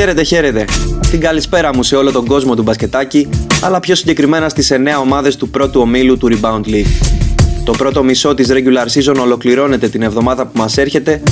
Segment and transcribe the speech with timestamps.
[0.00, 0.64] Χαίρετε, χαίρετε.
[1.10, 3.28] Την καλησπέρα μου σε όλο τον κόσμο του μπασκετάκι,
[3.62, 7.20] αλλά πιο συγκεκριμένα στις 9 ομάδες του πρώτου ομίλου του Rebound League.
[7.64, 11.22] Το πρώτο μισό της regular season ολοκληρώνεται την εβδομάδα που μας έρχεται,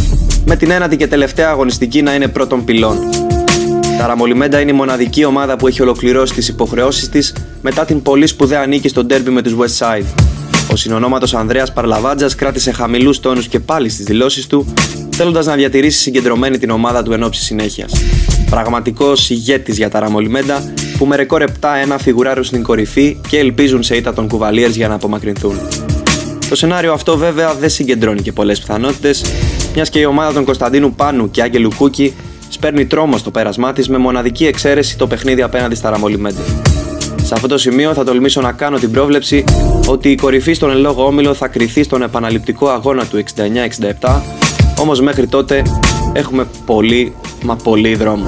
[0.44, 2.98] με την ένατη και τελευταία αγωνιστική να είναι πρώτων πυλών.
[3.98, 8.26] Τα Ραμολιμέντα είναι η μοναδική ομάδα που έχει ολοκληρώσει τις υποχρεώσεις της μετά την πολύ
[8.26, 10.07] σπουδαία νίκη στο ντέρμπι με τους West Side.
[10.72, 14.75] Ο συνονόματος Ανδρέας Παρλαβάντζας κράτησε χαμηλούς τόνους και πάλι στις δηλώσεις του,
[15.11, 17.93] θέλοντας να διατηρήσει συγκεντρωμένη την ομάδα του εν ώψη συνέχειας.
[18.50, 23.96] Πραγματικός ηγέτης για τα Ραμολιμέντα που με ρεκόρ 7-1 φιγουράρουν στην κορυφή και ελπίζουν σε
[23.96, 25.61] ήττα των Κουβαλίερς για να απομακρυνθούν.
[26.48, 29.25] Το σενάριο αυτό βέβαια δεν συγκεντρώνει και πολλές πιθανότητες,
[29.75, 32.14] μιας και η ομάδα των Κωνσταντίνου Πάνου και Άγγελου Κούκη
[32.48, 36.42] σπέρνει τρόμο στο πέρασμά της με μοναδική εξαίρεση το παιχνίδι απέναντι στα Ραμολιμέντα.
[37.22, 39.44] Σε αυτό το σημείο θα τολμήσω να κάνω την πρόβλεψη
[39.86, 43.22] ότι η κορυφή στον εν λόγω όμιλο θα κριθεί στον επαναληπτικό αγώνα του
[44.00, 44.20] 69-67,
[44.78, 45.62] όμως μέχρι τότε
[46.12, 48.27] έχουμε πολύ μα πολύ δρόμο.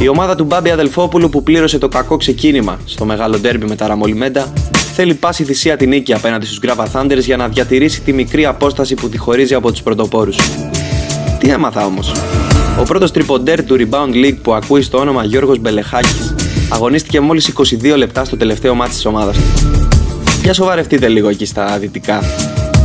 [0.00, 3.86] Η ομάδα του Μπάμπη Αδελφόπουλου που πλήρωσε το κακό ξεκίνημα στο μεγάλο ντέρμπι με τα
[3.86, 4.52] Ραμολιμέντα
[4.94, 8.94] θέλει πάση θυσία την νίκη απέναντι στους Grava Thunders για να διατηρήσει τη μικρή απόσταση
[8.94, 10.36] που τη χωρίζει από τους πρωτοπόρους.
[11.38, 12.12] Τι έμαθα όμως;
[12.80, 16.34] Ο πρώτος τριποντέρ του Rebound League που ακούει στο όνομα Γιώργος Μπελεχάκης
[16.68, 17.52] αγωνίστηκε μόλις
[17.82, 19.42] 22 λεπτά στο τελευταίο μάτι της ομάδας του.
[20.42, 22.22] Για σοβαρευτείτε λίγο εκεί στα δυτικά.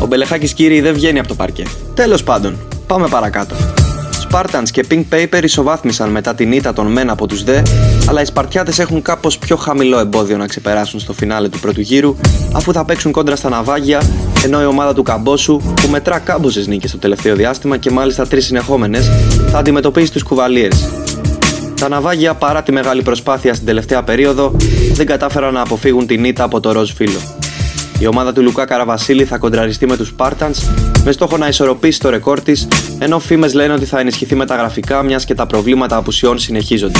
[0.01, 1.63] Ο Μπελεχάκης κύριοι δεν βγαίνει από το παρκέ.
[1.93, 3.76] Τέλος πάντων, πάμε παρακάτω.
[4.31, 7.61] Spartans και Pink Paper ισοβάθμισαν μετά την ήττα των μεν από τους δε,
[8.09, 12.15] αλλά οι Σπαρτιάτες έχουν κάπως πιο χαμηλό εμπόδιο να ξεπεράσουν στο φινάλε του πρώτου γύρου,
[12.53, 14.01] αφού θα παίξουν κόντρα στα ναυάγια,
[14.43, 18.45] ενώ η ομάδα του Καμπόσου, που μετρά κάμποσες νίκες στο τελευταίο διάστημα και μάλιστα τρεις
[18.45, 19.11] συνεχόμενες,
[19.51, 20.89] θα αντιμετωπίσει τους Κουβαλίες.
[21.79, 24.55] Τα ναυάγια, παρά τη μεγάλη προσπάθεια στην τελευταία περίοδο,
[24.93, 27.19] δεν κατάφεραν να αποφύγουν την ήττα από το ροζ φύλλο.
[27.99, 30.69] Η ομάδα του Λουκά Καραβασίλη θα κοντραριστεί με τους Spartans
[31.03, 32.67] με στόχο να ισορροπήσει το ρεκόρ της,
[32.99, 36.99] ενώ φήμες λένε ότι θα ενισχυθεί μεταγραφικά μιας και τα προβλήματα απουσιών συνεχίζονται.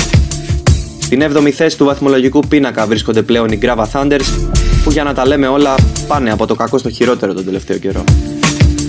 [0.98, 4.48] Στην 7η θέση του βαθμολογικού πίνακα βρίσκονται πλέον οι Grava Thunders,
[4.84, 5.74] που για να τα λέμε όλα
[6.08, 8.04] πάνε από το κακό στο χειρότερο τον τελευταίο καιρό.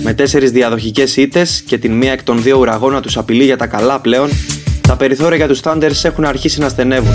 [0.02, 3.56] Με τέσσερις διαδοχικές ήττες και την μία εκ των δύο ουραγών να τους απειλεί για
[3.56, 4.28] τα καλά πλέον,
[4.80, 7.14] τα περιθώρια για τους Thunders έχουν αρχίσει να στενεύουν.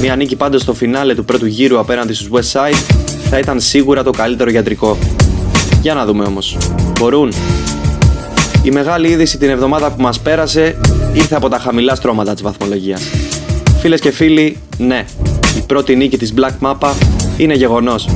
[0.00, 2.97] Μια νίκη πάντως στο φινάλε του πρώτου γύρου απέναντι στους West Side
[3.30, 4.98] θα ήταν σίγουρα το καλύτερο γιατρικό.
[5.82, 6.56] Για να δούμε όμως.
[6.98, 7.32] Μπορούν.
[8.62, 10.76] Η μεγάλη είδηση την εβδομάδα που μας πέρασε
[11.12, 13.02] ήρθε από τα χαμηλά στρώματα της βαθμολογίας.
[13.80, 15.04] Φίλες και φίλοι, ναι,
[15.56, 16.90] η πρώτη νίκη της Black Mappa
[17.36, 18.08] είναι γεγονός.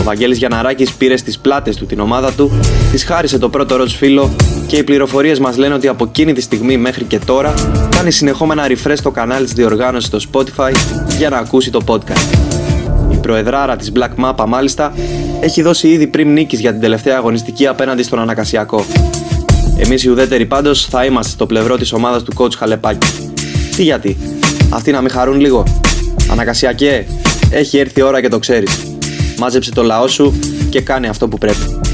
[0.00, 2.52] Ο Βαγγέλης Γιαναράκης πήρε στις πλάτες του την ομάδα του,
[2.92, 4.30] της χάρισε το πρώτο ροζ φύλλο
[4.66, 7.54] και οι πληροφορίες μας λένε ότι από εκείνη τη στιγμή μέχρι και τώρα
[7.96, 10.72] κάνει συνεχόμενα refresh το κανάλι της διοργάνωσης στο Spotify
[11.18, 12.67] για να ακούσει το podcast.
[13.28, 14.92] Η προεδράρα της Black Mappa μάλιστα
[15.40, 18.84] έχει δώσει ήδη πριν νίκης για την τελευταία αγωνιστική απέναντι στον Ανακασιακό.
[19.78, 23.32] Εμείς οι ουδέτεροι πάντως θα είμαστε στο πλευρό της ομάδας του coach Χαλεπάκη.
[23.76, 24.16] Τι γιατί,
[24.70, 25.62] αυτοί να μην χαρούν λίγο;
[26.30, 27.06] Ανακασιακέ,
[27.50, 28.96] έχει έρθει η ώρα και το ξέρεις.
[29.38, 30.38] Μάζεψε το λαό σου
[30.70, 31.87] και κάνει αυτό που πρέπει.